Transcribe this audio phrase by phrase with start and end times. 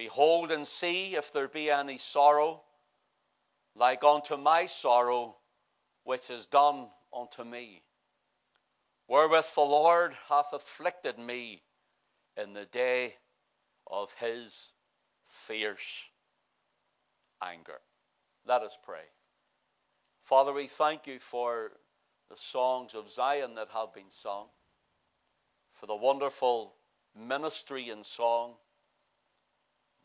[0.00, 2.62] Behold and see if there be any sorrow,
[3.74, 5.36] like unto my sorrow,
[6.04, 7.82] which is done unto me,
[9.08, 11.62] wherewith the Lord hath afflicted me
[12.38, 13.14] in the day
[13.86, 14.72] of his
[15.26, 16.08] fierce
[17.42, 17.78] anger.
[18.46, 19.04] Let us pray.
[20.22, 21.72] Father, we thank you for
[22.30, 24.46] the songs of Zion that have been sung,
[25.72, 26.74] for the wonderful
[27.14, 28.54] ministry in song.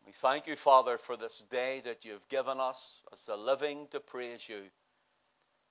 [0.05, 3.99] We thank you, Father, for this day that you've given us as the living to
[3.99, 4.61] praise you.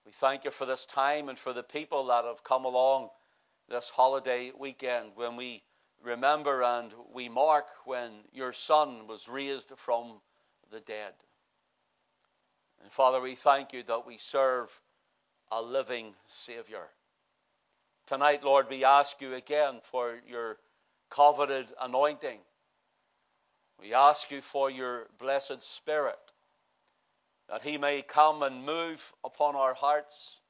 [0.05, 3.11] We thank you for this time and for the people that have come along
[3.69, 5.63] this holiday weekend when we
[6.03, 10.21] remember and we mark when your Son was raised from
[10.73, 11.13] the dead.
[12.83, 14.81] And Father, we thank you that we serve
[15.53, 16.89] a living Savior.
[18.07, 20.59] Tonight, Lord, we ask you again for your
[21.09, 22.41] coveted anointing.
[23.81, 26.19] We ask you for your blessed Spirit
[27.49, 30.41] that he may come and move upon our hearts,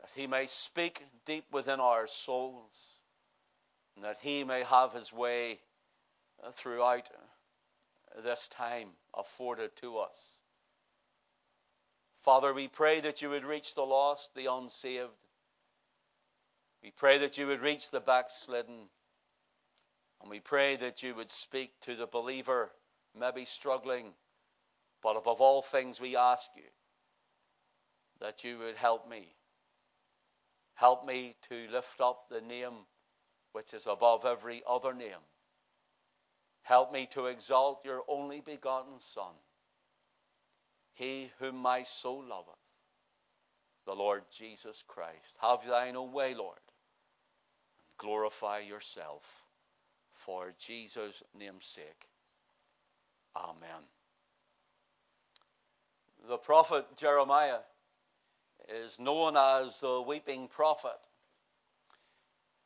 [0.00, 2.76] that he may speak deep within our souls,
[3.96, 5.60] and that he may have his way
[6.52, 7.08] throughout
[8.22, 10.32] this time afforded to us.
[12.20, 15.10] Father, we pray that you would reach the lost, the unsaved.
[16.82, 18.88] We pray that you would reach the backslidden.
[20.20, 22.70] And we pray that you would speak to the believer,
[23.14, 24.14] maybe struggling
[25.04, 26.62] but above all things, we ask you
[28.20, 29.36] that you would help me.
[30.76, 32.86] Help me to lift up the name
[33.52, 35.22] which is above every other name.
[36.62, 39.34] Help me to exalt your only begotten Son,
[40.94, 42.54] he whom my soul loveth,
[43.84, 45.36] the Lord Jesus Christ.
[45.42, 46.56] Have thine own way, Lord,
[47.76, 49.43] and glorify yourself
[50.24, 52.08] for Jesus' name's sake.
[53.36, 53.84] Amen
[56.28, 57.58] the prophet Jeremiah
[58.68, 60.98] is known as the weeping prophet.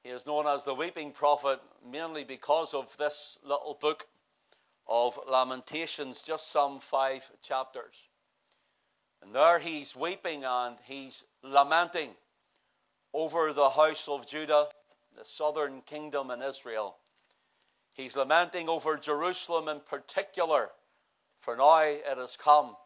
[0.05, 4.07] He is known as the weeping prophet mainly because of this little book
[4.87, 7.97] of Lamentations, just some five chapters.
[9.23, 12.11] And there he's weeping and he's lamenting
[13.13, 14.69] over the house of Judah,
[15.17, 16.97] the southern kingdom in Israel.
[17.99, 20.71] He's lamenting over Jerusalem in particular,
[21.41, 22.77] for now it has come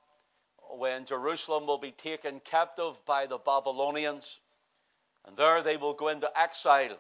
[0.71, 4.41] when Jerusalem will be taken captive by the Babylonians.
[5.27, 6.97] And there they will go into exile.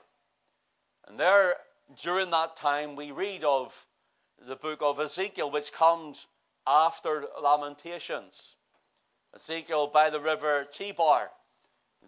[1.08, 1.56] And there,
[2.02, 3.86] during that time, we read of
[4.46, 6.26] the book of Ezekiel, which comes
[6.66, 8.56] after Lamentations.
[9.34, 11.30] Ezekiel by the river Chebar,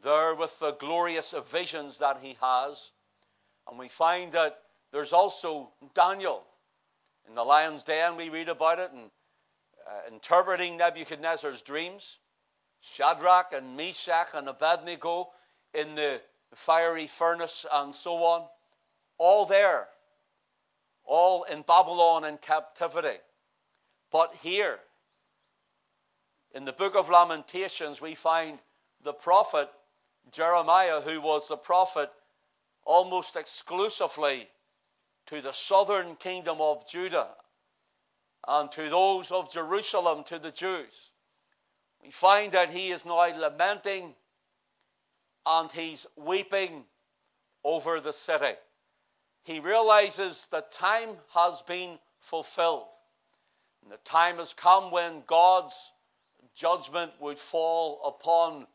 [0.03, 2.91] there with the glorious visions that he has.
[3.67, 4.64] And we find that
[4.95, 6.45] there's also Daniel.
[7.29, 9.11] In the lion's den, we read about it, and
[9.89, 12.19] uh, interpreting Nebuchadnezzar's dreams,
[12.81, 15.31] Shadrach and Meshach and Abednego
[15.75, 16.21] in the
[16.55, 18.47] fiery furnace and so on,
[19.19, 19.89] all there,
[21.05, 23.19] all in Babylon in captivity.
[24.13, 24.79] But here,
[26.55, 28.61] in the book of Lamentations, we find
[29.03, 29.69] the prophet
[30.31, 32.11] Jeremiah, who was the prophet
[32.85, 34.47] almost exclusively
[35.27, 37.29] to the southern kingdom of Judah
[38.47, 41.11] and to those of Jerusalem, to the Jews.
[42.03, 44.15] We find that he is now lamenting
[45.47, 46.85] and he's weeping
[47.65, 48.55] over the city.
[49.45, 52.89] He realizes the time has been fulfilled.
[53.83, 55.93] And the time has come when God's
[56.55, 58.67] judgment would fall upon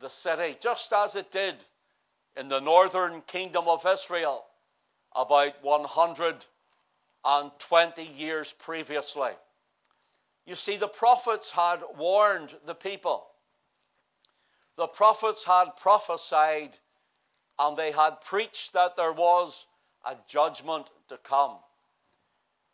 [0.00, 1.54] the city, just as it did
[2.36, 4.44] in the northern kingdom of Israel
[5.14, 9.32] about 120 years previously.
[10.46, 13.26] You see, the prophets had warned the people.
[14.76, 16.78] The prophets had prophesied
[17.58, 19.66] and they had preached that there was
[20.04, 21.58] a judgment to come.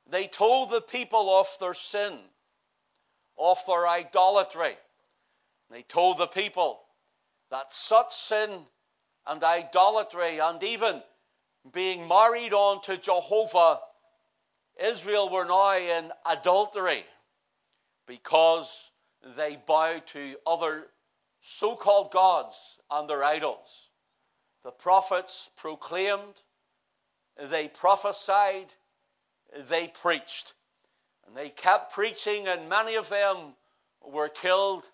[0.09, 2.17] They told the people of their sin,
[3.37, 4.77] of their idolatry.
[5.71, 6.81] They told the people
[7.51, 8.65] that such sin
[9.27, 11.03] and idolatry and even
[11.73, 13.81] being married on to Jehovah
[14.79, 17.05] Israel were now in adultery
[18.07, 18.91] because
[19.37, 20.87] they bowed to other
[21.41, 23.89] so called gods and their idols.
[24.65, 26.43] The prophets proclaimed,
[27.39, 28.75] they prophesied,
[29.69, 30.53] they preached.
[31.27, 33.55] And they kept preaching, and many of them
[34.03, 34.89] were killed,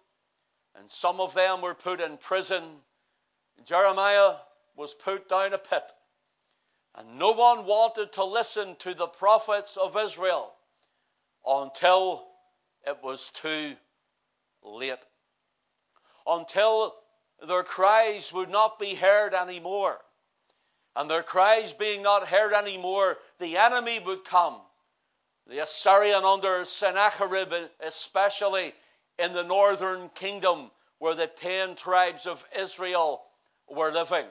[0.77, 2.63] and some of them were put in prison.
[3.65, 4.37] Jeremiah
[4.77, 5.93] was put down a pit.
[6.95, 10.53] And no one wanted to listen to the prophets of Israel
[11.47, 12.27] until
[12.87, 13.77] it was too
[14.63, 15.05] late.
[16.27, 16.95] Until
[17.47, 20.01] their cries would not be heard anymore.
[20.95, 24.61] And their cries being not heard anymore, the enemy would come.
[25.47, 28.75] The Assyrian under Sennacherib, especially
[29.19, 33.23] in the northern kingdom where the ten tribes of Israel
[33.69, 34.27] were living.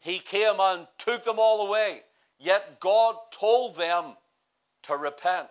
[0.00, 2.02] He came and took them all away.
[2.38, 4.16] Yet God told them
[4.84, 5.48] to repent.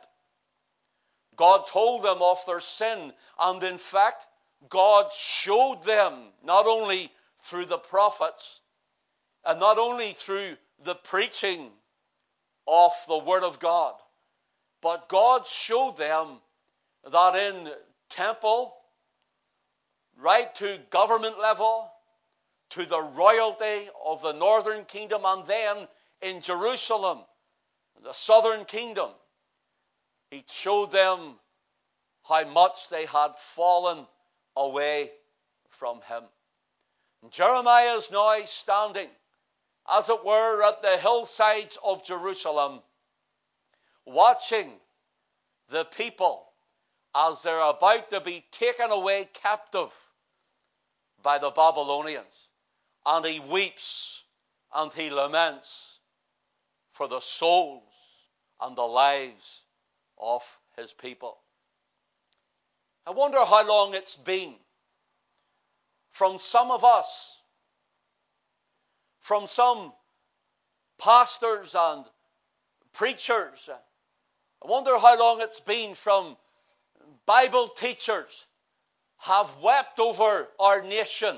[1.36, 3.14] God told them of their sin.
[3.40, 4.26] And in fact,
[4.70, 6.14] God showed them,
[6.44, 7.12] not only
[7.44, 8.62] through the prophets,
[9.46, 11.70] and not only through the preaching
[12.68, 13.94] of the Word of God,
[14.82, 16.40] but God showed them
[17.10, 17.70] that in
[18.10, 18.76] temple,
[20.20, 21.92] right to government level,
[22.72, 25.88] to the royalty of the northern kingdom, and then
[26.22, 27.20] in Jerusalem,
[28.04, 29.10] the southern kingdom.
[30.30, 31.36] He showed them
[32.28, 34.06] how much they had fallen
[34.56, 35.12] away
[35.70, 36.24] from him.
[37.24, 39.10] And Jeremiah is now standing,
[39.90, 42.82] as it were, at the hillsides of Jerusalem,
[44.06, 44.72] watching
[45.70, 46.46] the people
[47.16, 49.92] as they're about to be taken away captive
[51.24, 52.50] by the Babylonians.
[53.10, 54.24] And he weeps
[54.76, 56.00] and he laments
[56.92, 57.84] for the souls
[58.60, 59.64] and the lives
[60.20, 60.44] of
[60.76, 61.38] his people.
[63.06, 64.54] I wonder how long it's been
[66.10, 67.40] from some of us,
[69.22, 69.94] from some
[71.00, 72.04] pastors and
[72.92, 73.70] preachers.
[73.70, 76.36] I wonder how long it's been from
[77.26, 78.46] Bible teachers
[79.20, 81.38] have wept over our nation,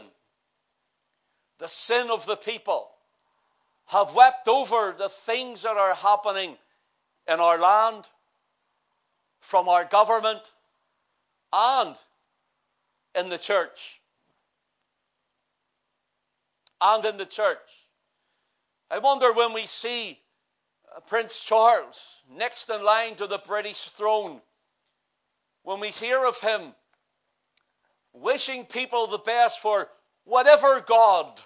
[1.59, 2.89] the sin of the people,
[3.87, 6.55] have wept over the things that are happening
[7.27, 8.07] in our land,
[9.41, 10.41] from our government,
[11.51, 11.95] and
[13.15, 13.99] in the church.
[16.81, 17.57] And in the church.
[18.89, 20.19] I wonder when we see
[20.95, 24.39] uh, Prince Charles next in line to the British throne,
[25.63, 26.73] when we hear of him
[28.13, 29.87] wishing people the best for
[30.23, 31.39] whatever God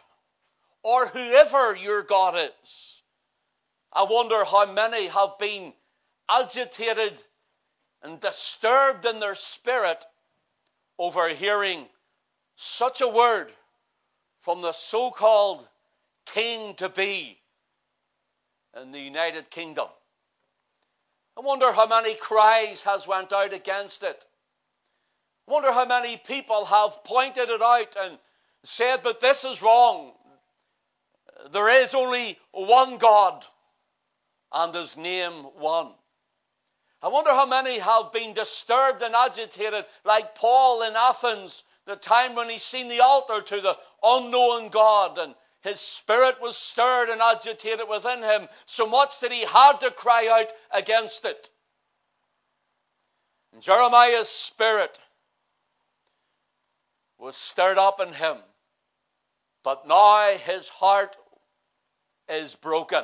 [0.84, 3.02] or whoever your God is.
[3.92, 5.74] I wonder how many have been
[6.30, 7.14] agitated
[8.02, 10.04] and disturbed in their spirit
[11.00, 11.86] over hearing
[12.56, 13.52] such a word
[14.42, 15.66] from the so called
[16.26, 17.38] king to be
[18.82, 19.88] in the United Kingdom.
[21.38, 24.26] I wonder how many cries has went out against it.
[25.48, 28.18] I wonder how many people have pointed it out and
[28.64, 30.14] said, but this is wrong.
[31.52, 33.46] There is only one God
[34.52, 35.92] and his name one.
[37.02, 42.36] I wonder how many have been disturbed and agitated, like Paul in Athens, the time
[42.36, 47.22] when he seen the altar to the unknown God, and his spirit was stirred and
[47.22, 51.50] agitated within him, so much that he had to cry out against it.
[53.52, 54.98] And Jeremiah's spirit
[57.18, 58.38] was stirred up in him,
[59.62, 61.18] but now his heart
[62.30, 63.04] is broken.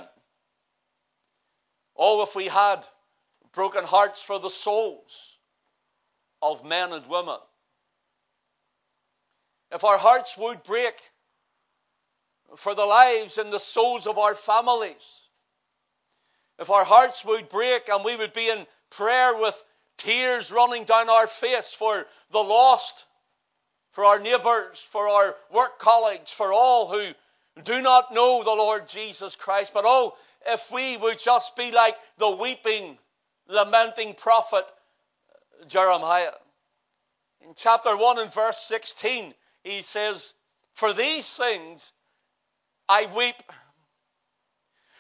[1.96, 2.86] Oh, if we had
[3.54, 5.38] broken hearts for the souls
[6.42, 7.38] of men and women.
[9.72, 10.96] If our hearts would break
[12.56, 15.22] for the lives and the souls of our families.
[16.58, 19.64] If our hearts would break and we would be in prayer with
[19.98, 23.06] tears running down our face for the lost,
[23.92, 27.14] for our neighbors, for our work colleagues, for all who
[27.64, 29.74] do not know the Lord Jesus Christ.
[29.74, 32.98] But oh, if we would just be like the weeping
[33.48, 36.32] lamenting prophet uh, Jeremiah.
[37.42, 40.34] In chapter 1 and verse 16, he says,
[40.74, 41.92] For these things
[42.88, 43.36] I weep.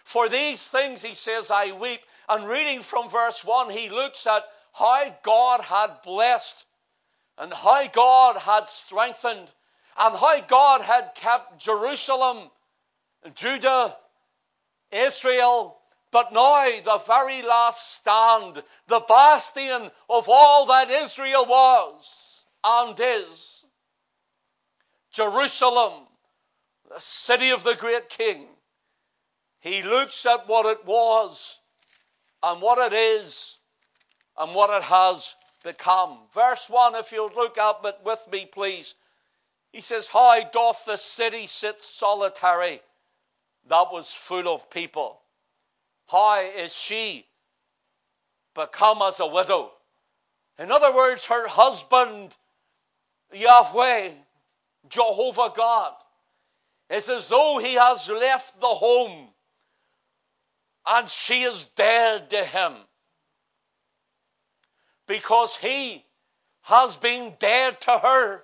[0.03, 1.99] For these things, he says, I weep.
[2.27, 6.65] And reading from verse 1, he looks at how God had blessed
[7.37, 9.47] and how God had strengthened
[9.99, 12.49] and how God had kept Jerusalem,
[13.35, 13.95] Judah,
[14.91, 15.79] Israel,
[16.11, 23.63] but now, the very last stand, the bastion of all that Israel was and is,
[25.11, 26.07] Jerusalem,
[26.89, 28.47] the city of the great king,
[29.59, 31.59] he looks at what it was
[32.41, 33.59] and what it is
[34.37, 36.17] and what it has become.
[36.33, 38.95] Verse 1, if you'll look up it with me, please.
[39.71, 42.81] He says, How doth the city sit solitary
[43.67, 45.21] that was full of people?
[46.07, 47.25] How is she
[48.55, 49.71] become as a widow?
[50.57, 52.35] In other words, her husband,
[53.31, 54.11] Yahweh,
[54.89, 55.93] Jehovah God,
[56.89, 59.29] is as though he has left the home
[60.85, 62.75] and she is dead to him
[65.05, 66.03] because he
[66.61, 68.43] has been dead to her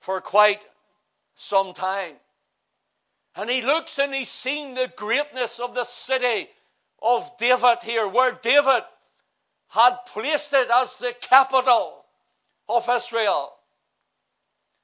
[0.00, 0.64] for quite
[1.34, 2.14] some time.
[3.36, 6.48] And he looks and he's seen the greatness of the city
[7.00, 8.82] of David here, where David
[9.68, 12.04] had placed it as the capital
[12.68, 13.52] of Israel.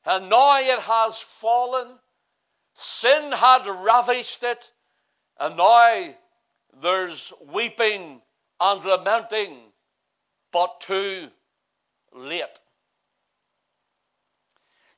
[0.04, 1.88] And now it has fallen.
[2.74, 4.70] Sin had ravished it.
[5.40, 6.14] And now
[6.80, 8.20] there's weeping
[8.60, 9.56] and lamenting,
[10.52, 11.28] but too
[12.12, 12.60] late.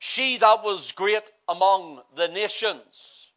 [0.09, 3.29] She that was great among the nations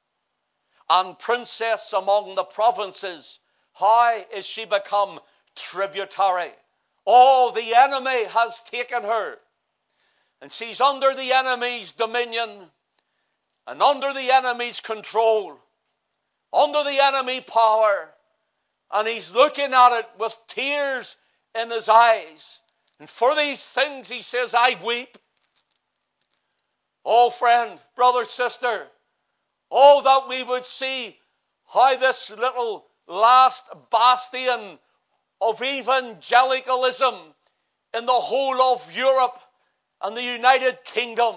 [0.89, 3.41] and princess among the provinces,
[3.73, 5.19] how is she become
[5.57, 6.53] tributary?
[7.05, 9.37] Oh, the enemy has taken her.
[10.41, 12.71] And she's under the enemy's dominion
[13.67, 15.59] and under the enemy's control,
[16.53, 18.15] under the enemy power.
[18.93, 21.17] And he's looking at it with tears
[21.61, 22.61] in his eyes.
[23.01, 25.19] And for these things, he says, I weep.
[27.05, 28.87] Oh, friend, brother, sister,
[29.71, 31.17] oh, that we would see
[31.67, 34.79] how this little last bastion
[35.41, 37.15] of evangelicalism
[37.95, 39.39] in the whole of Europe
[40.03, 41.35] and the United Kingdom,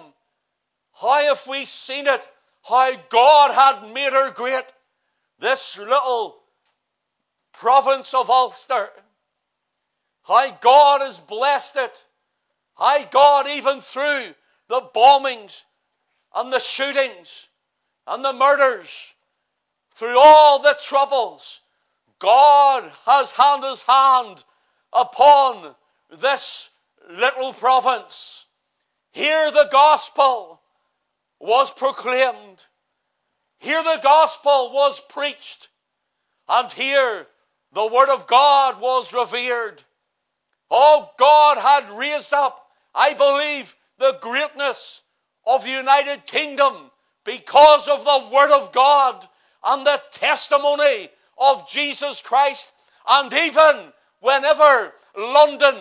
[0.94, 2.30] how have we seen it?
[2.64, 4.66] How God had made her great.
[5.40, 6.38] This little
[7.52, 8.90] province of Ulster.
[10.24, 12.06] How God has blessed it.
[12.78, 14.34] How God, even through
[14.74, 15.62] the bombings
[16.34, 17.48] and the shootings
[18.08, 19.14] and the murders,
[19.92, 21.62] through all the troubles,
[22.18, 24.44] God has had his hand
[24.92, 25.76] upon
[26.20, 26.72] this
[27.08, 28.48] little province.
[29.12, 30.60] Here the gospel
[31.40, 32.64] was proclaimed.
[33.60, 35.70] Here the gospel was preached.
[36.50, 37.28] And here
[37.74, 39.84] the word of God was revered.
[40.72, 45.02] Oh, God had raised up, I believe, the greatness
[45.46, 46.92] of the United Kingdom
[47.24, 49.28] because of the Word of God
[49.64, 52.72] and the testimony of Jesus Christ.
[53.08, 55.76] And even whenever London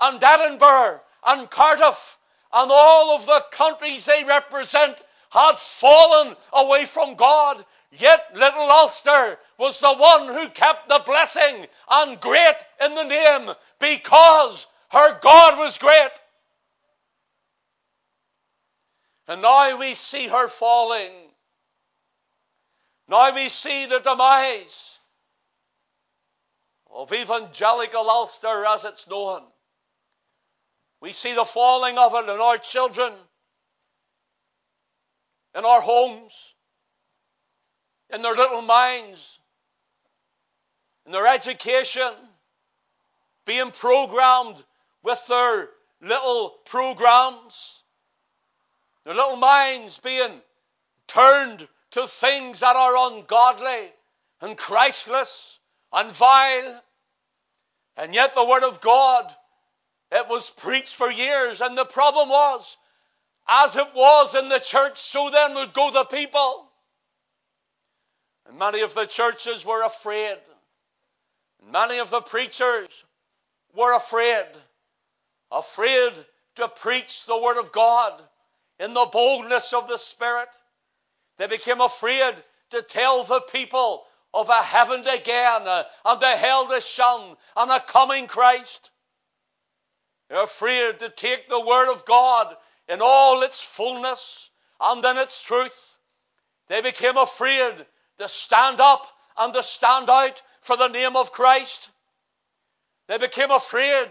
[0.00, 2.18] and Edinburgh and Cardiff
[2.52, 9.38] and all of the countries they represent had fallen away from God, yet little Ulster
[9.58, 15.58] was the one who kept the blessing and great in the name because her God
[15.58, 16.10] was great.
[19.28, 21.12] And now we see her falling.
[23.08, 24.98] Now we see the demise
[26.90, 29.42] of evangelical Ulster as it's known.
[31.00, 33.12] We see the falling of it in our children,
[35.54, 36.54] in our homes,
[38.10, 39.38] in their little minds,
[41.04, 42.12] in their education,
[43.44, 44.62] being programmed
[45.02, 45.68] with their
[46.00, 47.75] little programs
[49.06, 50.40] their little minds being
[51.06, 53.92] turned to things that are ungodly
[54.40, 55.60] and Christless
[55.92, 56.82] and vile.
[57.96, 59.32] And yet the Word of God,
[60.10, 61.60] it was preached for years.
[61.60, 62.76] And the problem was,
[63.46, 66.68] as it was in the church, so then would go the people.
[68.48, 70.38] And many of the churches were afraid.
[71.62, 73.04] And many of the preachers
[73.72, 74.46] were afraid.
[75.52, 76.12] Afraid
[76.56, 78.20] to preach the Word of God
[78.78, 80.48] in the boldness of the Spirit.
[81.38, 82.34] They became afraid
[82.70, 84.04] to tell the people
[84.34, 88.90] of a heaven again and a hell to shun and a coming Christ.
[90.28, 92.54] They're afraid to take the Word of God
[92.88, 95.98] in all its fullness and in its truth.
[96.68, 97.86] They became afraid
[98.18, 99.06] to stand up
[99.38, 101.90] and to stand out for the name of Christ.
[103.06, 104.08] They became afraid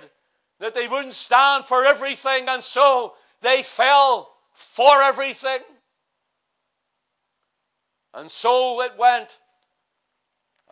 [0.60, 5.60] that they wouldn't stand for everything and so they fell for everything.
[8.14, 9.38] And so it went.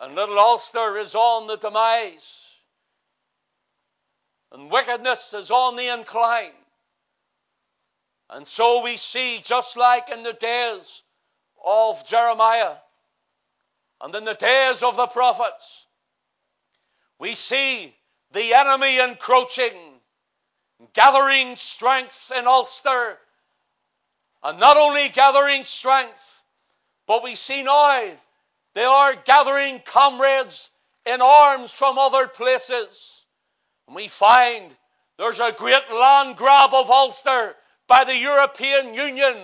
[0.00, 2.40] And little Ulster is on the demise.
[4.50, 6.52] And wickedness is on the incline.
[8.30, 11.02] And so we see, just like in the days
[11.64, 12.76] of Jeremiah
[14.00, 15.86] and in the days of the prophets,
[17.18, 17.94] we see
[18.32, 20.00] the enemy encroaching,
[20.94, 23.18] gathering strength in Ulster
[24.44, 26.42] and not only gathering strength,
[27.06, 28.12] but we see now
[28.74, 30.70] they are gathering comrades
[31.06, 33.26] in arms from other places.
[33.86, 34.70] And we find
[35.18, 37.54] There's a great land grab of Ulster
[37.86, 39.36] by the European Union,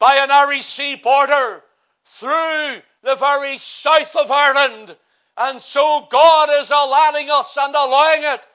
[0.00, 1.62] by an Irish Sea border,
[2.06, 4.96] through the very south of Ireland.
[5.36, 8.46] And so God is allowing us and allowing it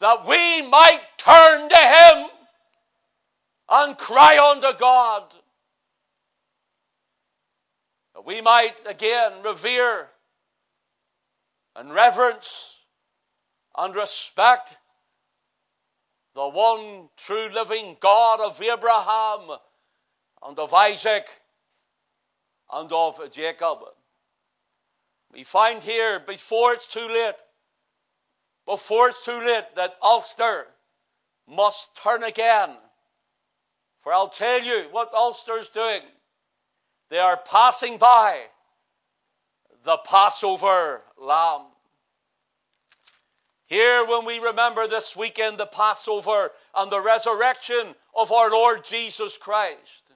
[0.00, 2.28] that we might turn to Him
[3.68, 5.22] and cry unto God.
[8.14, 10.08] That we might again revere
[11.76, 12.78] and reverence
[13.76, 14.76] and respect
[16.34, 19.58] the one true living God of Abraham
[20.46, 21.26] and of Isaac
[22.72, 23.78] and of Jacob.
[25.32, 27.34] We find here, before it's too late,
[28.66, 30.66] before it's too late, that Ulster
[31.48, 32.70] must turn again.
[34.04, 36.02] For I'll tell you what Ulster's doing.
[37.08, 38.38] They are passing by
[39.84, 41.64] the Passover lamb.
[43.66, 49.38] Here, when we remember this weekend the Passover and the resurrection of our Lord Jesus
[49.38, 50.12] Christ,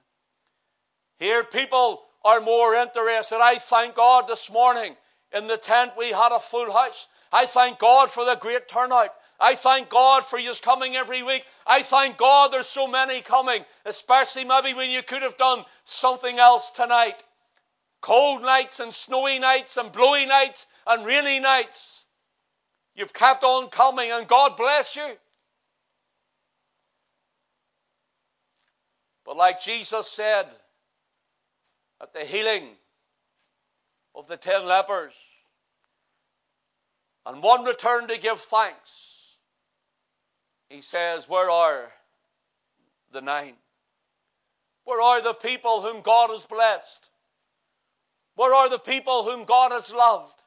[1.17, 3.41] here people are more interested.
[3.41, 4.95] I thank God this morning
[5.33, 7.07] in the tent we had a full house.
[7.31, 9.15] I thank God for the great turnout.
[9.39, 11.45] I thank God for you coming every week.
[11.65, 16.37] I thank God there's so many coming, especially maybe when you could have done something
[16.37, 17.23] else tonight.
[18.01, 22.05] Cold nights and snowy nights and blowy nights and rainy nights.
[22.95, 25.09] You've kept on coming, and God bless you.
[29.25, 30.47] But like Jesus said
[32.01, 32.67] at the healing
[34.15, 35.13] of the ten lepers,
[37.25, 38.98] and one returned to give thanks,
[40.69, 41.91] he says, Where are
[43.11, 43.55] the nine?
[44.85, 47.09] Where are the people whom God has blessed?
[48.35, 50.41] Where are the people whom God has loved?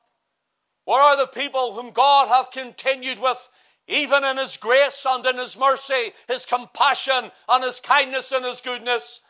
[0.85, 3.49] Where are the people whom God hath continued with,
[3.87, 8.61] even in His grace and in His mercy, His compassion and His kindness and His
[8.61, 9.21] goodness?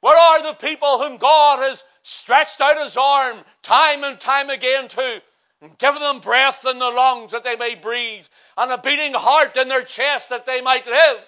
[0.00, 4.88] Where are the people whom God has stretched out His arm time and time again
[4.88, 5.22] to
[5.62, 9.56] and given them breath in the lungs that they may breathe and a beating heart
[9.56, 11.18] in their chest that they might live?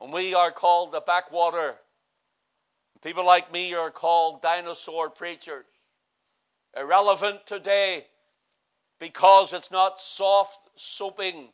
[0.00, 1.76] And we are called the backwater
[3.02, 5.64] People like me are called dinosaur preachers.
[6.76, 8.04] Irrelevant today
[8.98, 11.48] because it's not soft soaping,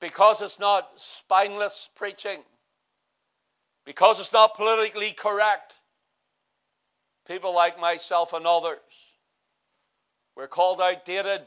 [0.00, 2.42] because it's not spineless preaching,
[3.86, 5.77] because it's not politically correct.
[7.28, 8.78] People like myself and others,
[10.34, 11.42] we're called outdated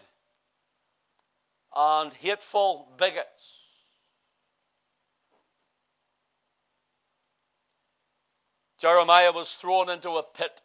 [1.75, 3.57] and hateful bigots.
[8.79, 10.61] Jeremiah was thrown into a pit,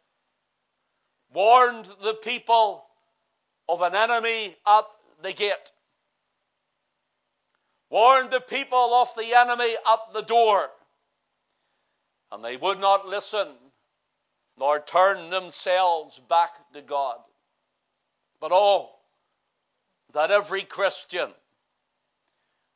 [1.33, 2.85] warned the people
[3.71, 4.85] of an enemy at
[5.23, 5.73] the gate,
[7.89, 10.69] warned the people of the enemy at the door,
[12.31, 13.49] and they would not listen
[14.59, 17.19] nor turn themselves back to God.
[18.41, 18.91] But oh,
[20.13, 21.31] that every Christian,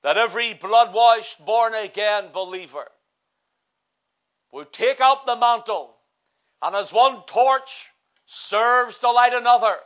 [0.03, 2.87] that every blood washed, born again believer
[4.53, 5.95] would take up the mantle,
[6.61, 7.91] and as one torch
[8.27, 9.77] serves to light another,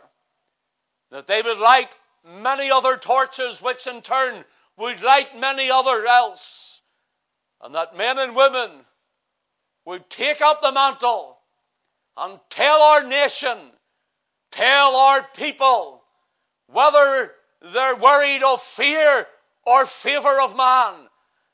[1.11, 1.95] that they would light
[2.41, 4.45] many other torches, which in turn
[4.79, 6.81] would light many other else,
[7.61, 8.71] and that men and women
[9.85, 11.34] would take up the mantle
[12.17, 13.59] and tell our nation,
[14.51, 16.03] tell our people,
[16.69, 19.27] whether they're worried of fear
[19.67, 20.95] or favor of man,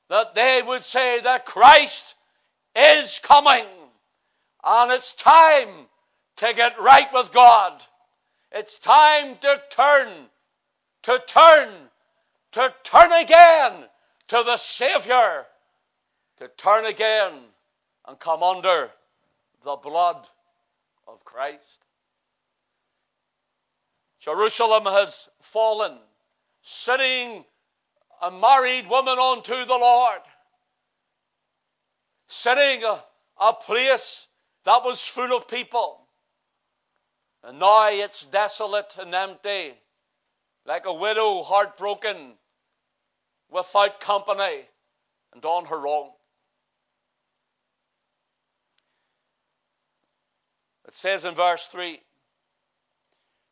[0.09, 2.15] that they would say that Christ
[2.77, 3.65] is coming.
[4.65, 5.69] And it's time
[6.37, 7.83] to get right with God.
[8.53, 10.09] It's time to turn,
[11.05, 11.69] to turn,
[12.53, 13.73] to turn again
[14.29, 15.47] to the Savior,
[16.39, 17.33] to turn again
[18.07, 18.91] and come under
[19.65, 20.29] the blood
[21.07, 21.83] of Christ.
[24.21, 25.97] Jerusalem has fallen,
[26.61, 27.45] sitting
[28.23, 30.21] a married woman unto the Lord
[32.31, 33.05] sitting a,
[33.41, 34.29] a place
[34.65, 36.01] that was full of people.
[37.43, 39.75] And now it's desolate and empty,
[40.65, 42.35] like a widow heartbroken,
[43.51, 44.63] without company,
[45.35, 46.11] and on her own.
[50.91, 52.03] It says in verse 3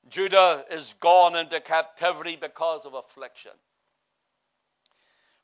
[0.09, 3.53] Judah is gone into captivity because of affliction.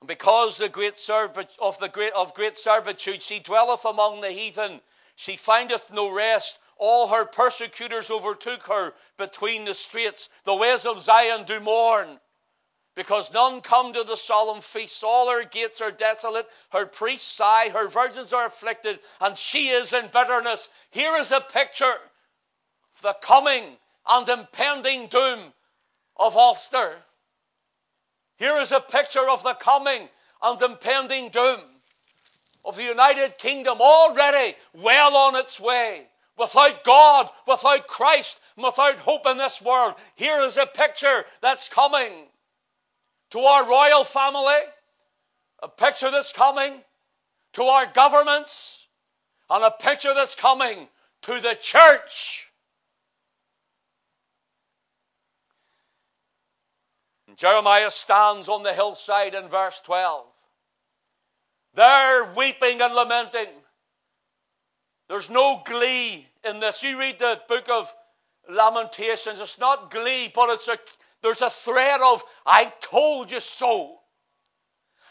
[0.00, 4.80] And because the great of the great of great servitude she dwelleth among the heathen,
[5.14, 6.58] she findeth no rest.
[6.78, 10.28] all her persecutors overtook her between the straits.
[10.42, 12.18] The ways of Zion do mourn,
[12.94, 15.02] because none come to the solemn feasts.
[15.02, 19.92] All her gates are desolate, her priests sigh, her virgins are afflicted, and she is
[19.92, 20.68] in bitterness.
[20.90, 23.64] Here is a picture of the coming
[24.08, 25.40] and impending doom
[26.16, 26.96] of Ulster.
[28.36, 30.08] Here is a picture of the coming
[30.42, 31.60] and impending doom
[32.64, 36.06] of the United Kingdom already well on its way.
[36.36, 39.94] Without God, without Christ, without hope in this world.
[40.16, 42.26] Here is a picture that's coming
[43.34, 44.62] to our royal family,
[45.60, 46.72] a picture that's coming
[47.54, 48.86] to our governments,
[49.50, 50.86] and a picture that's coming
[51.22, 52.48] to the church.
[57.34, 60.26] Jeremiah stands on the hillside in verse 12.
[61.74, 63.48] They're weeping and lamenting.
[65.08, 66.84] There's no glee in this.
[66.84, 67.92] You read the book of
[68.48, 70.78] Lamentations, it's not glee, but it's a,
[71.24, 73.96] there's a thread of, I told you so.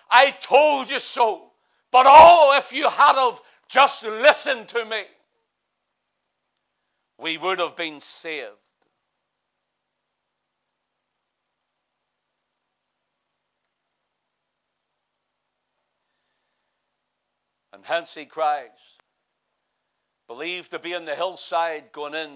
[0.09, 1.51] I told you so.
[1.91, 5.01] But oh, if you had of just listened to me,
[7.17, 8.51] we would have been saved.
[17.73, 18.69] And hence he cries,
[20.27, 22.29] believed to be in the hillside going in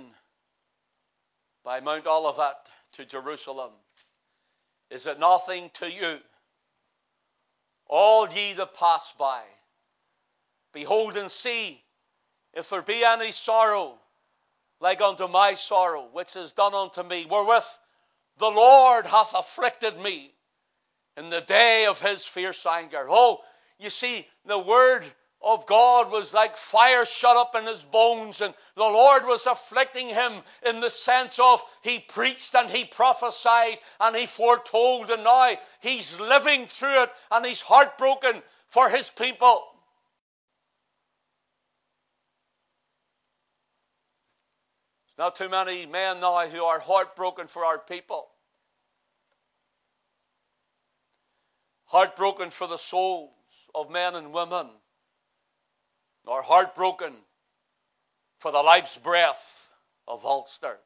[1.63, 2.55] by Mount Olivet
[2.97, 3.71] to Jerusalem.
[4.89, 6.19] Is it nothing to you?
[7.87, 9.41] All ye that pass by,
[10.73, 11.81] behold and see
[12.53, 13.97] if there be any sorrow
[14.79, 17.65] like unto my sorrow, which is done unto me, wherewith
[18.37, 20.31] the Lord hath afflicted me
[21.15, 23.07] in the day of his fierce anger.
[23.09, 23.41] Oh,
[23.79, 25.03] you see, the word
[25.41, 30.07] of God was like fire shut up in his bones, and the Lord was afflicting
[30.07, 30.33] him
[30.65, 36.19] in the sense of he preached and he prophesied and he foretold, and now he's
[36.19, 39.63] living through it and he's heartbroken for his people.
[45.05, 48.27] There's not too many men now who are heartbroken for our people.
[51.85, 53.31] Heartbroken for the souls
[53.73, 54.67] of men and women
[56.27, 57.13] nor heartbroken
[58.39, 59.71] for the life's breath
[60.07, 60.77] of Ulster.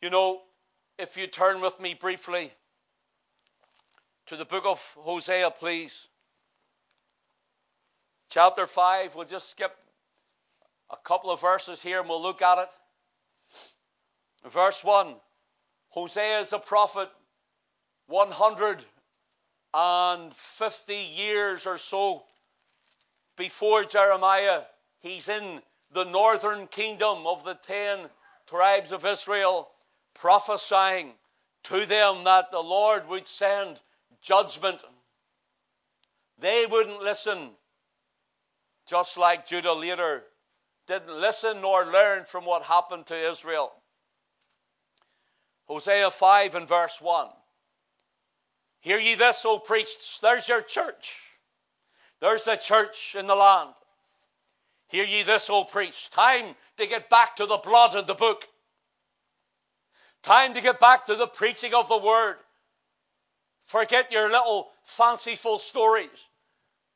[0.00, 0.40] You know,
[0.98, 2.52] if you turn with me briefly
[4.26, 6.06] to the book of Hosea, please.
[8.30, 9.76] Chapter 5, we'll just skip
[10.90, 12.68] a couple of verses here and we'll look at it.
[14.50, 15.14] Verse 1
[15.90, 17.10] Hosea is a prophet
[18.06, 18.84] 100
[19.74, 22.22] and 50 years or so
[23.36, 24.62] before Jeremiah,
[25.00, 27.98] he's in the northern kingdom of the ten
[28.46, 29.68] tribes of Israel,
[30.14, 31.12] prophesying
[31.64, 33.80] to them that the Lord would send
[34.20, 34.82] judgment.
[36.38, 37.50] They wouldn't listen,
[38.88, 40.24] just like Judah later
[40.88, 43.72] didn't listen nor learn from what happened to Israel.
[45.68, 47.28] Hosea 5 and verse 1.
[48.82, 50.18] Hear ye this, O priests.
[50.20, 51.16] There's your church.
[52.20, 53.74] There's the church in the land.
[54.88, 56.08] Hear ye this, O priests.
[56.08, 58.46] Time to get back to the blood of the book.
[60.22, 62.36] Time to get back to the preaching of the word.
[63.64, 66.10] Forget your little fanciful stories.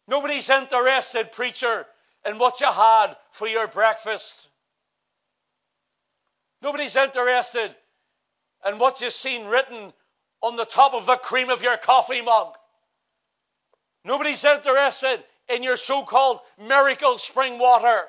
[0.09, 1.87] Nobody's interested, preacher,
[2.27, 4.49] in what you had for your breakfast.
[6.62, 7.75] Nobody's interested
[8.66, 9.92] in what you've seen written
[10.42, 12.55] on the top of the cream of your coffee mug.
[14.05, 18.05] Nobody's interested in your so called miracle spring water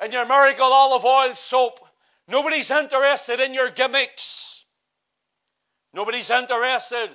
[0.00, 1.80] and your miracle olive oil soap.
[2.28, 4.64] Nobody's interested in your gimmicks.
[5.92, 7.10] Nobody's interested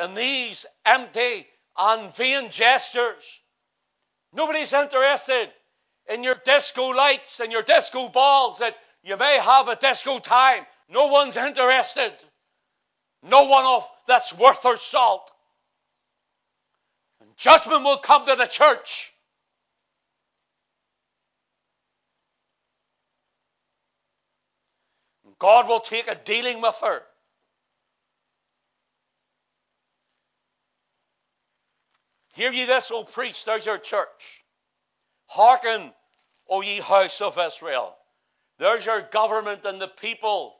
[0.00, 1.46] in these empty
[1.78, 3.42] and vain gestures.
[4.32, 5.50] Nobody's interested
[6.08, 10.64] in your disco lights and your disco balls that you may have a disco time.
[10.88, 12.12] No one's interested.
[13.28, 15.30] No one of that's worth her salt.
[17.20, 19.12] And judgment will come to the church.
[25.38, 27.02] God will take a dealing with her.
[32.34, 34.44] Hear ye this, O priests, there's your church.
[35.26, 35.92] Hearken,
[36.48, 37.96] O ye house of Israel.
[38.58, 40.54] There's your government and the people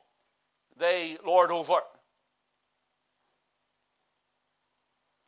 [0.78, 1.80] they lord over.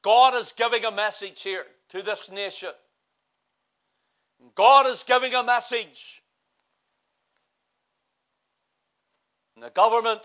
[0.08, 2.70] God is giving a message here to this nation.
[4.54, 6.22] God is giving a message.
[9.54, 10.22] And the government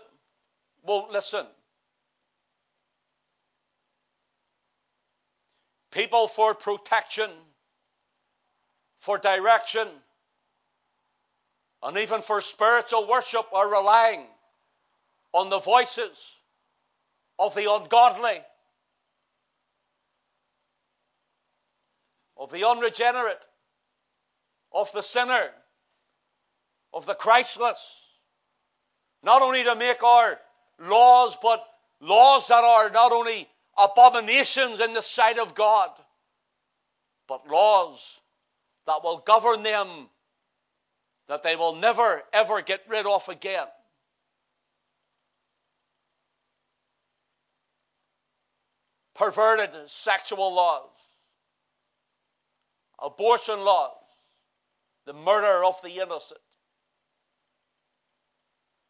[0.86, 1.44] won't listen.
[5.90, 7.28] People for protection,
[9.00, 9.86] for direction,
[11.82, 14.24] and even for spiritual worship are relying
[15.34, 16.18] on the voices
[17.38, 18.40] of the ungodly,
[22.36, 23.44] of the unregenerate,
[24.72, 25.50] of the sinner,
[26.92, 28.00] of the Christless.
[29.22, 30.38] Not only to make our
[30.78, 31.64] laws, but
[32.00, 35.90] laws that are not only abominations in the sight of God,
[37.26, 38.20] but laws
[38.86, 39.88] that will govern them
[41.28, 43.66] that they will never ever get rid of again.
[49.14, 50.88] Perverted sexual laws,
[53.02, 53.92] abortion laws,
[55.06, 56.40] the murder of the innocent,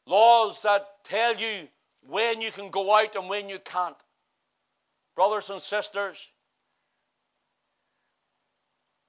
[0.06, 1.68] laws that tell you
[2.06, 3.96] when you can go out and when you can't.
[5.16, 6.30] Brothers and sisters,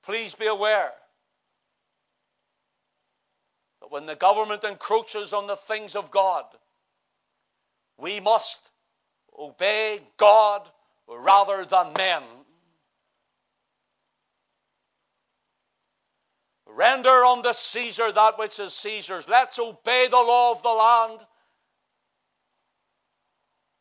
[0.03, 0.91] please be aware
[3.81, 6.45] that when the government encroaches on the things of God,
[7.97, 8.71] we must
[9.37, 10.61] obey God
[11.07, 12.23] rather than men.
[16.67, 19.27] Render unto Caesar that which is Caesar's.
[19.27, 21.25] Let's obey the law of the land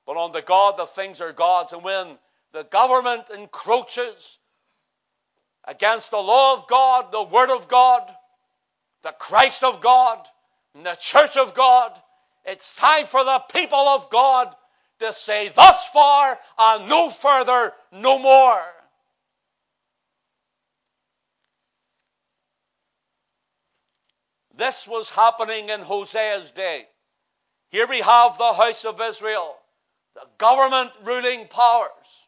[0.06, 1.72] but unto God the things are God's.
[1.72, 2.18] And when
[2.52, 4.38] the government encroaches
[5.64, 8.02] against the law of God, the Word of God,
[9.02, 10.18] the Christ of God,
[10.74, 11.98] and the church of God,
[12.44, 14.54] it's time for the people of God
[15.00, 18.62] to say, thus far and no further, no more.
[24.56, 26.86] This was happening in Hosea's day.
[27.70, 29.56] Here we have the house of Israel
[30.14, 32.26] the government ruling powers.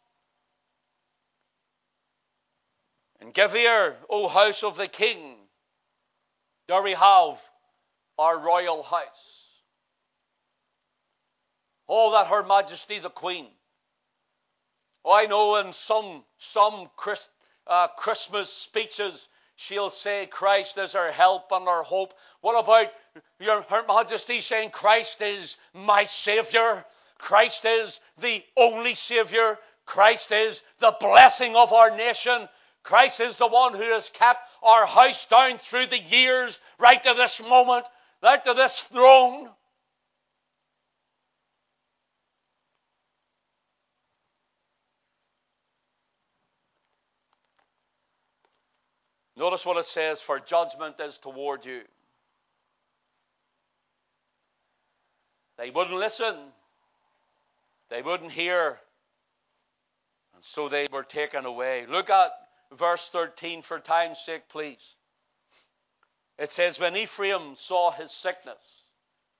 [3.21, 5.37] And give ear, O house of the king.
[6.67, 7.41] There we have
[8.19, 9.45] our royal house.
[11.89, 13.47] Oh, that Her Majesty the Queen.
[15.05, 17.29] Oh, I know in some some Christ,
[17.69, 22.15] uh, Christmas speeches she'll say Christ is our help and our hope.
[22.41, 22.93] What about
[23.41, 26.85] your Her Majesty saying Christ is my Savior?
[27.19, 29.59] Christ is the only Savior.
[29.87, 32.49] Christ is the blessing of our nation.
[32.83, 37.15] Christ is the one who has kept our house down through the years, right to
[37.15, 37.89] this moment,
[38.23, 39.49] right to this throne.
[49.37, 51.83] Notice what it says for judgment is toward you.
[55.59, 56.37] They wouldn't listen.
[57.89, 58.79] They wouldn't hear,
[60.35, 61.87] and so they were taken away.
[61.87, 62.33] Look at
[62.73, 64.97] verse 13 for time's sake, please.
[66.39, 68.85] It says, When Ephraim saw his sickness,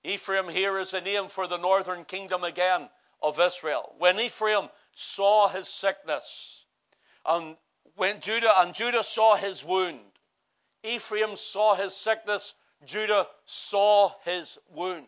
[0.05, 2.89] Ephraim here is a name for the northern kingdom again
[3.21, 3.95] of Israel.
[3.99, 6.65] When Ephraim saw his sickness,
[7.25, 7.57] and
[7.95, 10.01] when Judah and Judah saw his wound,
[10.83, 15.07] Ephraim saw his sickness, Judah saw his wound.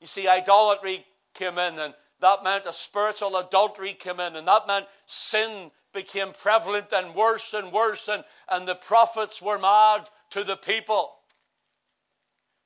[0.00, 4.66] You see, idolatry came in, and that meant a spiritual adultery came in, and that
[4.66, 10.44] meant sin became prevalent and worse and worse, and, and the prophets were mad to
[10.44, 11.14] the people.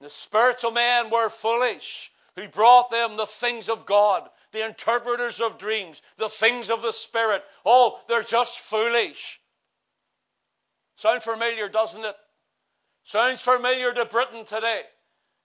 [0.00, 2.10] The spiritual men were foolish,
[2.40, 6.92] who brought them the things of God, the interpreters of dreams, the things of the
[6.92, 7.42] Spirit.
[7.66, 9.40] Oh, they're just foolish.
[10.96, 12.16] Sound familiar, doesn't it?
[13.04, 14.82] Sounds familiar to Britain today.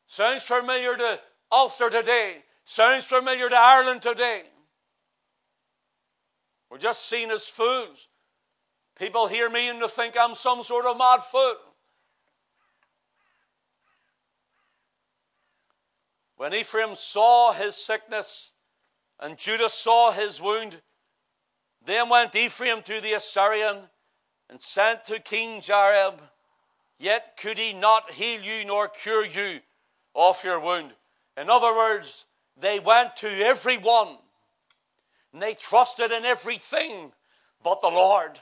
[0.07, 1.19] Sounds familiar to
[1.51, 2.37] Ulster today.
[2.63, 4.43] Sounds familiar to Ireland today.
[6.69, 8.07] We're just seen as fools.
[8.97, 11.55] People hear me and they think I'm some sort of mad fool.
[16.37, 18.51] When Ephraim saw his sickness
[19.19, 20.79] and Judah saw his wound,
[21.85, 23.77] then went Ephraim to the Assyrian
[24.49, 26.19] and sent to King Jareb,
[26.97, 29.61] yet could he not heal you nor cure you
[30.13, 30.93] of your wound.
[31.37, 32.25] In other words,
[32.57, 34.17] they went to everyone
[35.31, 37.11] and they trusted in everything
[37.63, 38.39] but the Lord.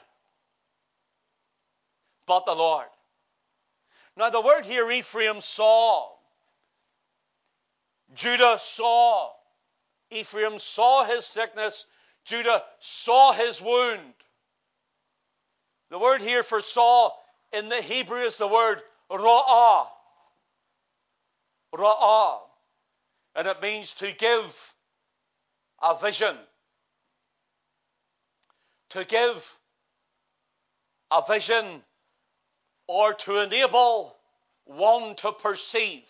[2.26, 2.86] But the Lord.
[4.16, 6.13] Now, the word here, Ephraim saw.
[8.12, 9.30] Judah saw.
[10.10, 11.86] Ephraim saw his sickness.
[12.24, 14.14] Judah saw his wound.
[15.90, 17.12] The word here for saw
[17.52, 19.86] in the Hebrew is the word ra'ah.
[21.74, 22.40] Ra'ah.
[23.36, 24.74] And it means to give
[25.82, 26.36] a vision.
[28.90, 29.58] To give
[31.10, 31.82] a vision
[32.86, 34.16] or to enable
[34.64, 36.08] one to perceive.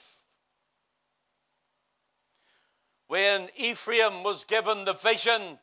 [3.07, 5.59] When Ephraim was given the vision,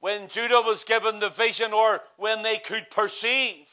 [0.00, 3.68] when Judah was given the vision, or when they could perceive,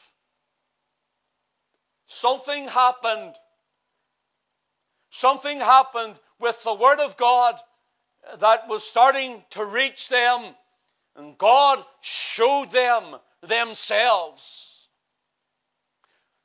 [2.06, 3.34] something happened.
[5.10, 7.56] Something happened with the Word of God
[8.38, 10.54] that was starting to reach them,
[11.16, 14.88] and God showed them themselves.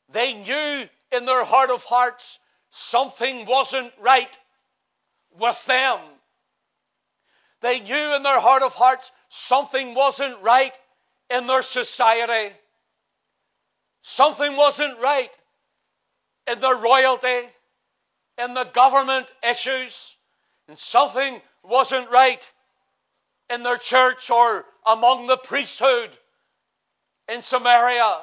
[0.09, 4.35] They knew in their heart of hearts something wasn't right
[5.39, 5.99] with them.
[7.61, 10.77] They knew in their heart of hearts something wasn't right
[11.29, 12.53] in their society.
[14.01, 15.35] Something wasn't right
[16.47, 17.41] in their royalty,
[18.37, 20.15] in the government issues,
[20.67, 22.51] and something wasn't right
[23.49, 26.09] in their church or among the priesthood
[27.27, 28.19] in Samaria.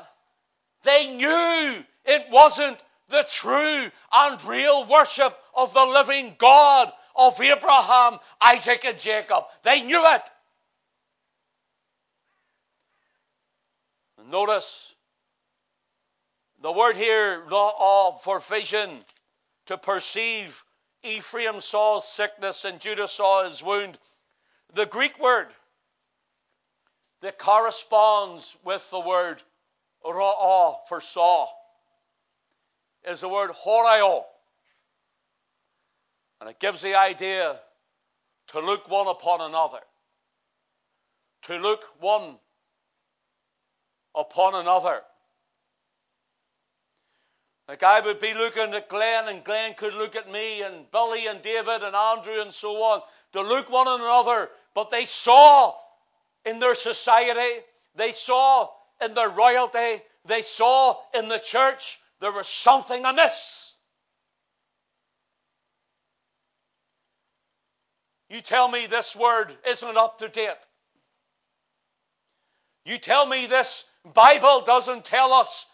[0.85, 8.18] They knew it wasn't the true and real worship of the living God of Abraham,
[8.40, 9.44] Isaac, and Jacob.
[9.62, 10.22] They knew it.
[14.31, 14.94] Notice
[16.61, 18.90] the word here, ra'ah for vision,
[19.66, 20.62] to perceive.
[21.03, 23.98] Ephraim saw sickness and Judah saw his wound.
[24.75, 25.48] The Greek word
[27.20, 29.42] that corresponds with the word
[30.05, 31.48] ra'ah for saw
[33.05, 34.25] is the word horio.
[36.42, 37.61] And it gives the idea
[38.48, 39.78] to look one upon another.
[41.42, 42.35] To look one
[44.12, 45.02] upon another.
[47.68, 51.28] Like I would be looking at Glenn, and Glenn could look at me, and Billy,
[51.28, 53.02] and David, and Andrew, and so on,
[53.35, 54.50] to look one another.
[54.74, 55.76] But they saw
[56.44, 57.62] in their society,
[57.94, 58.68] they saw
[59.00, 63.62] in their royalty, they saw in the church there was something amiss.
[68.33, 70.49] You tell me this word isn't up to date.
[72.87, 75.66] You tell me this Bible doesn't tell us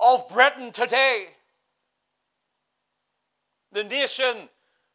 [0.00, 1.26] of Britain today.
[3.70, 4.48] The nation,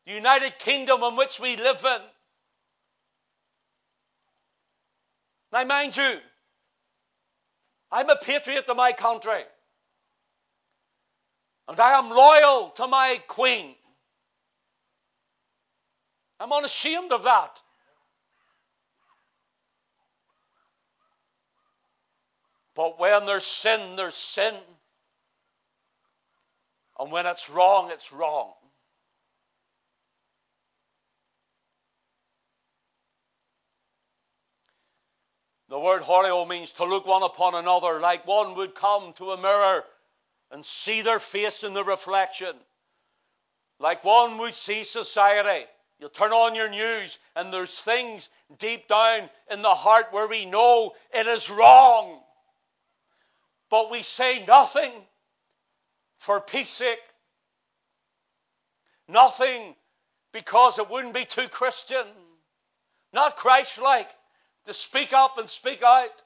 [0.06, 2.01] the United Kingdom in which we live in.
[5.54, 6.17] Now, mind you,
[7.89, 9.43] I'm a patriot to my country.
[11.69, 13.75] And I am loyal to my queen.
[16.41, 17.62] I'm unashamed of that.
[22.73, 24.56] But when there's sin, there's sin.
[26.97, 28.54] And when it's wrong, it's wrong.
[35.69, 39.38] The word horio means to look one upon another like one would come to a
[39.41, 39.84] mirror
[40.49, 42.56] and see their face in the reflection.
[43.80, 45.67] Like one would see society.
[46.01, 50.45] You turn on your news and there's things deep down in the heart where we
[50.45, 52.19] know it is wrong.
[53.69, 54.91] But we say nothing
[56.17, 56.97] for peace sake.
[59.07, 59.75] Nothing
[60.31, 62.07] because it wouldn't be too Christian.
[63.13, 64.09] Not Christ like
[64.65, 66.23] to speak up and speak out.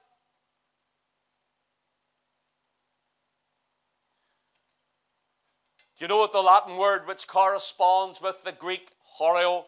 [5.98, 9.66] Do you know what the Latin word which corresponds with the Greek horio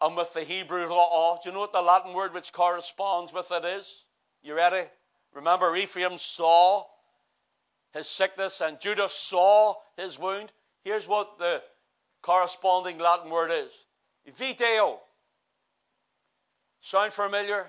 [0.00, 1.42] and with the Hebrew ra'ah?
[1.42, 4.04] Do you know what the Latin word which corresponds with it is?
[4.42, 4.86] You ready?
[5.34, 6.84] Remember, Ephraim saw
[7.92, 10.50] his sickness and Judah saw his wound.
[10.84, 11.62] Here's what the
[12.22, 13.72] corresponding Latin word is
[14.34, 14.98] video.
[16.80, 17.66] Sound familiar?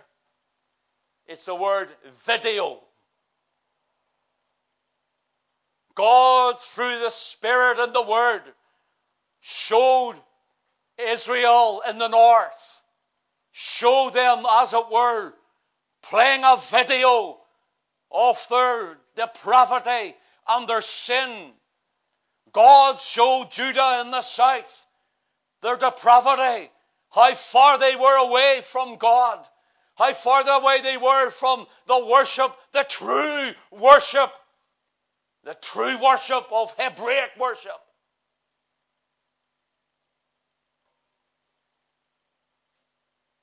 [1.28, 1.90] It's the word
[2.26, 2.80] video.
[5.98, 8.44] God, through the Spirit and the Word,
[9.40, 10.16] showed
[10.98, 12.78] Israel in the north,
[13.60, 15.34] Show them, as it were,
[16.04, 17.40] playing a video
[18.12, 20.16] of their depravity
[20.48, 21.54] and their sin.
[22.52, 24.86] God showed Judah in the south
[25.64, 26.70] their depravity
[27.10, 29.44] how far they were away from God,
[29.96, 34.32] how far away they were from the worship, the true worship,
[35.44, 37.82] the true worship of Hebraic worship.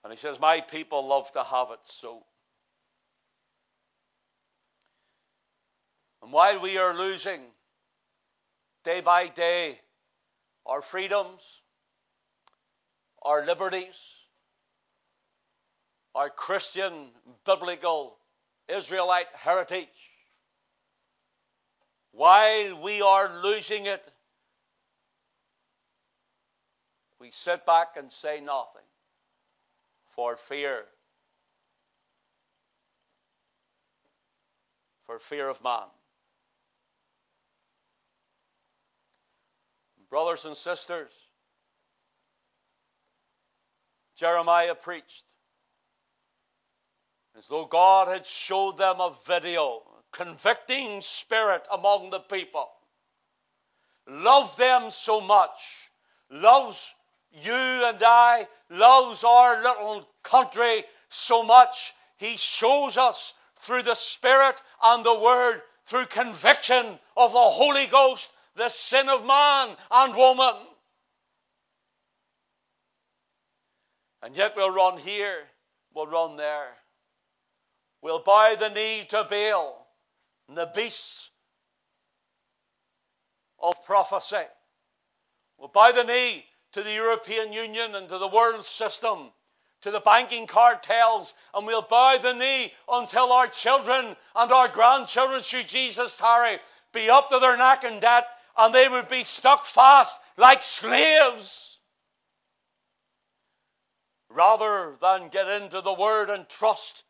[0.05, 2.23] And he says, My people love to have it so.
[6.23, 7.41] And while we are losing
[8.85, 9.81] day by day
[10.67, 11.63] our freedoms,
[13.23, 14.15] our liberties,
[16.15, 17.09] our Christian,
[17.45, 18.17] biblical,
[18.69, 19.89] Israelite heritage,
[22.13, 24.07] while we are losing it,
[27.19, 28.83] we sit back and say nothing
[30.15, 30.85] for fear.
[35.05, 35.89] For fear of man.
[40.09, 41.11] Brothers and sisters,
[44.17, 45.25] Jeremiah preached
[47.37, 52.69] as though God had showed them a video, convicting spirit among the people.
[54.07, 55.91] Love them so much,
[56.31, 56.95] loves
[57.43, 64.63] you and I, loves our little country so much, He shows us through the Spirit
[64.83, 70.55] and the Word, through conviction of the Holy Ghost, the sin of man and woman.
[74.23, 75.43] And yet we'll run here,
[75.95, 76.69] we'll run there.
[78.01, 79.87] We'll bow the knee to Baal
[80.49, 81.31] and the beasts
[83.59, 84.45] of prophecy.
[85.59, 89.31] We'll bow the knee to the European Union and to the world system,
[89.83, 95.43] to the banking cartels, and we'll bow the knee until our children and our grandchildren,
[95.43, 96.59] should Jesus tarry,
[96.93, 98.27] be up to their neck in debt,
[98.59, 101.79] and they would be stuck fast like slaves.
[104.29, 107.05] Rather than get into the Word and trust,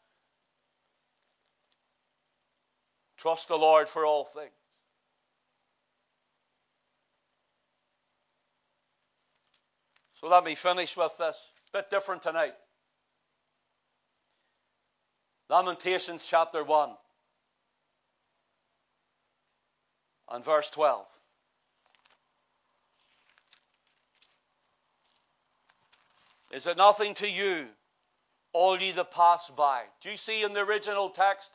[3.17, 4.53] trust the Lord for all things.
[10.25, 11.37] So let me finish with this.
[11.75, 12.55] A bit different tonight.
[15.51, 16.89] Lamentations chapter 1
[20.33, 21.05] and verse 12.
[26.53, 27.67] Is it nothing to you,
[28.55, 29.83] all ye that pass by?
[30.01, 31.51] Do you see in the original text?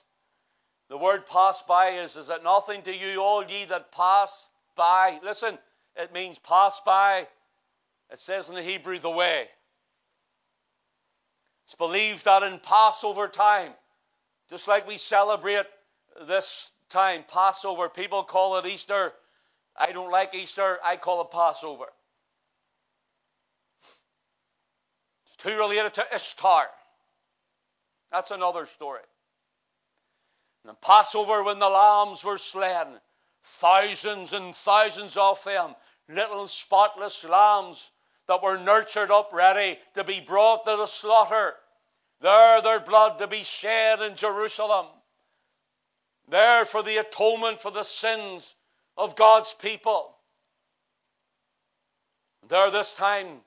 [0.90, 5.20] The word pass by is, is it nothing to you, all ye that pass by?
[5.24, 5.58] Listen,
[5.96, 7.26] it means pass by
[8.12, 9.48] it says in the Hebrew, the way.
[11.66, 13.72] It's believed that in Passover time,
[14.50, 15.68] just like we celebrate
[16.28, 19.14] this time, Passover, people call it Easter.
[19.76, 21.86] I don't like Easter, I call it Passover.
[25.28, 26.66] It's too related to Ishtar.
[28.12, 29.02] That's another story.
[30.68, 33.00] And Passover, when the lambs were slain,
[33.44, 35.76] thousands and thousands of them,
[36.10, 37.92] little spotless lambs,
[38.30, 41.56] that were nurtured up ready to be brought to the slaughter.
[42.22, 44.86] There, their blood to be shed in Jerusalem.
[46.28, 48.56] There for the atonement for the sins
[48.96, 50.16] of God's people.
[52.48, 53.42] There, this time,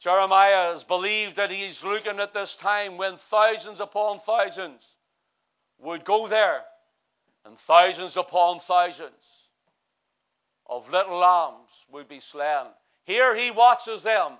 [0.00, 4.96] Jeremiah has believed that he's looking at this time when thousands upon thousands
[5.78, 6.62] would go there,
[7.44, 9.50] and thousands upon thousands
[10.66, 12.66] of little lambs would be slain.
[13.04, 14.32] Here he watches them.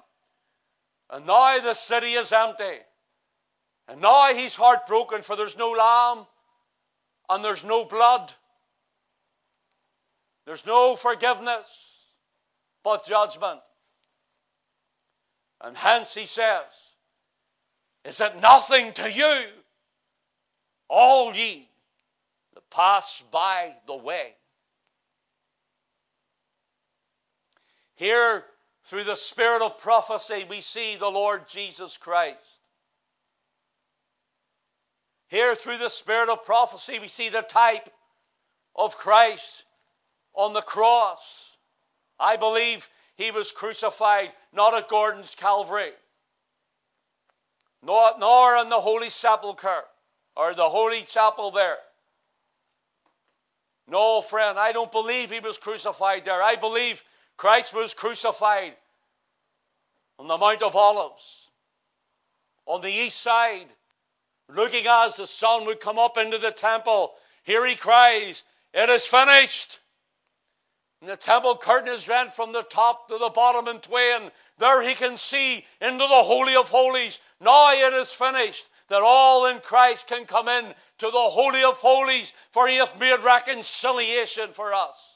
[1.10, 2.78] And now the city is empty.
[3.88, 6.26] And now he's heartbroken for there's no lamb
[7.28, 8.32] and there's no blood.
[10.46, 12.06] There's no forgiveness
[12.82, 13.60] but judgment.
[15.60, 16.64] And hence he says,
[18.04, 19.44] Is it nothing to you,
[20.88, 21.68] all ye
[22.54, 24.34] that pass by the way?
[27.96, 28.44] Here
[28.84, 32.68] through the spirit of prophecy, we see the Lord Jesus Christ.
[35.28, 37.88] Here, through the spirit of prophecy, we see the type
[38.76, 39.64] of Christ
[40.34, 41.56] on the cross.
[42.18, 45.92] I believe he was crucified not at Gordon's Calvary,
[47.82, 49.84] nor, nor in the Holy Sepulchre
[50.36, 51.78] or the Holy Chapel there.
[53.88, 56.42] No, friend, I don't believe he was crucified there.
[56.42, 57.02] I believe
[57.36, 58.76] Christ was crucified
[60.18, 61.50] on the Mount of Olives,
[62.66, 63.66] on the east side,
[64.48, 67.12] looking as the sun would come up into the temple.
[67.44, 69.78] Here he cries, It is finished.
[71.00, 74.30] And the temple curtain is rent from the top to the bottom in twain.
[74.58, 77.18] There he can see into the Holy of Holies.
[77.40, 78.68] Now it is finished.
[78.88, 80.64] That all in Christ can come in
[80.98, 85.11] to the Holy of Holies, for he hath made reconciliation for us.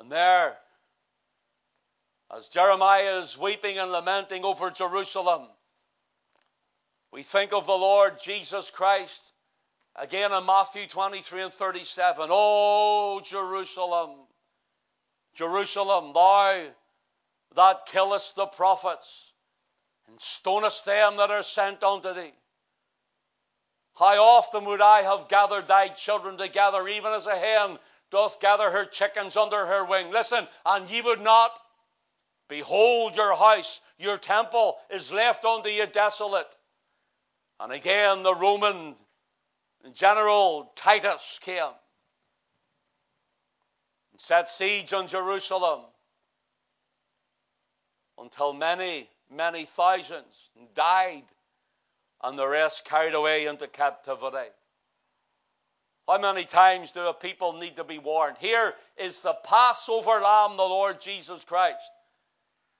[0.00, 0.56] And there,
[2.34, 5.46] as Jeremiah is weeping and lamenting over Jerusalem,
[7.12, 9.32] We think of the Lord Jesus Christ
[9.96, 12.28] again in Matthew 23 and 37.
[12.30, 14.10] Oh, Jerusalem,
[15.34, 16.68] Jerusalem, thou
[17.56, 19.32] that killest the prophets
[20.08, 22.32] and stonest them that are sent unto thee.
[23.96, 27.78] How often would I have gathered thy children together, even as a hen
[28.10, 30.10] doth gather her chickens under her wing?
[30.10, 31.58] Listen, and ye would not.
[32.48, 36.56] Behold, your house, your temple is left unto you desolate.
[37.60, 38.96] And again, the Roman
[39.94, 41.62] general Titus came
[44.12, 45.80] and set siege on Jerusalem
[48.18, 51.24] until many, many thousands died
[52.22, 54.50] and the rest carried away into captivity.
[56.08, 58.36] How many times do a people need to be warned?
[58.38, 61.92] Here is the Passover Lamb, the Lord Jesus Christ.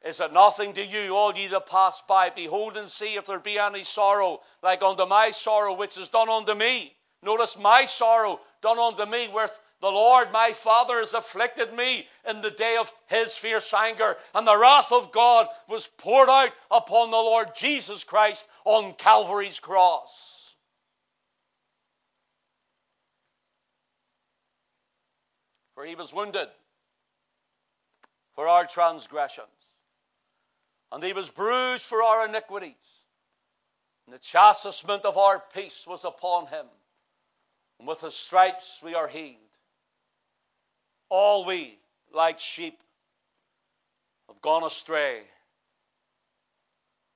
[0.05, 2.31] Is it nothing to you, all ye that pass by?
[2.31, 6.29] Behold and see if there be any sorrow, like unto my sorrow which is done
[6.29, 6.97] unto me.
[7.23, 9.51] Notice my sorrow done unto me, where
[9.81, 14.47] the Lord my Father has afflicted me in the day of his fierce anger, and
[14.47, 20.30] the wrath of God was poured out upon the Lord Jesus Christ on Calvary's cross.
[25.81, 26.49] For he was wounded
[28.35, 29.49] for our transgressions,
[30.93, 32.75] and he was bruised for our iniquities,
[34.05, 36.67] and the chastisement of our peace was upon him,
[37.79, 39.37] and with his stripes we are healed.
[41.09, 41.79] All we,
[42.13, 42.79] like sheep,
[44.29, 45.23] have gone astray.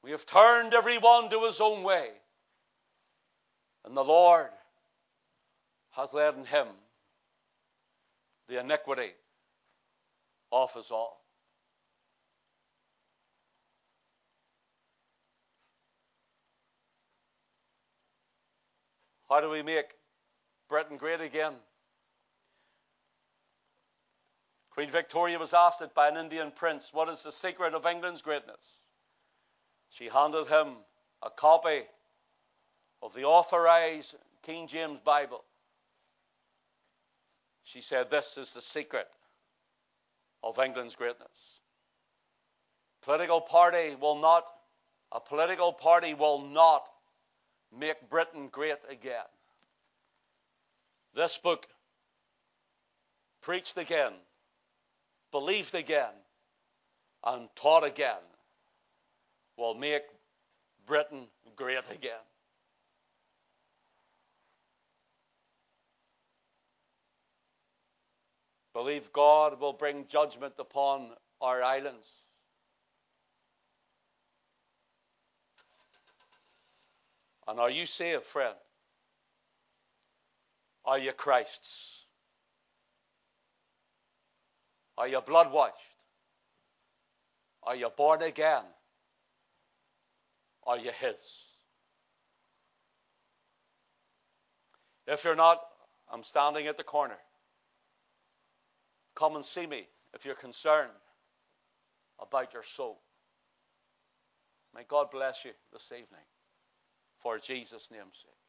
[0.03, 2.09] We have turned every one to his own way.
[3.85, 4.49] And the Lord
[5.91, 6.69] hath in him
[8.49, 9.11] the iniquity
[10.53, 11.25] of us all.
[19.29, 19.95] How do we make
[20.69, 21.55] Britain great again?
[24.71, 28.61] Queen Victoria was asked by an Indian prince, What is the secret of England's greatness?
[29.89, 30.75] She handed him
[31.23, 31.83] a copy
[33.01, 35.45] of the authorized King James Bible.
[37.65, 39.09] She said, This is the secret
[40.43, 41.61] of England's greatness.
[43.03, 44.47] Political party will not,
[45.11, 46.89] a political party will not
[47.77, 49.25] make Britain great again.
[51.15, 51.67] This book,
[53.41, 54.13] preached again,
[55.31, 56.13] believed again
[57.25, 58.23] and taught again
[59.57, 60.03] will make
[60.87, 62.13] Britain great again.
[68.75, 71.11] Believe God will bring judgment upon
[71.41, 72.07] our islands.
[77.47, 78.57] And are you saved, friend?
[80.85, 82.05] Are you Christ's?
[84.99, 85.75] Are you blood washed?
[87.63, 88.65] Are you born again?
[90.67, 91.47] Are you His?
[95.07, 95.61] If you're not,
[96.13, 97.19] I'm standing at the corner.
[99.15, 100.91] Come and see me if you're concerned
[102.21, 103.01] about your soul.
[104.75, 106.27] May God bless you this evening
[107.23, 108.44] for Jesus' name's sake.